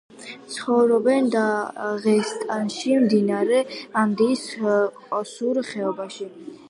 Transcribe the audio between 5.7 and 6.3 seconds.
ხეობაში.